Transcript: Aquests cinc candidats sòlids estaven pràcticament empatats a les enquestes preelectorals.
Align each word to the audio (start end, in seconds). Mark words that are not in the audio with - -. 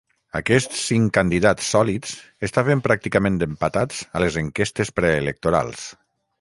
Aquests 0.37 0.79
cinc 0.91 1.11
candidats 1.17 1.67
sòlids 1.73 2.15
estaven 2.49 2.83
pràcticament 2.89 3.39
empatats 3.49 4.03
a 4.21 4.25
les 4.27 4.41
enquestes 4.45 4.95
preelectorals. 5.01 5.89